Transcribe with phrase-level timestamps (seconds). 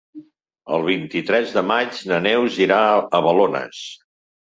[0.77, 3.89] El vint-i-tres de maig na Neus irà a Balones.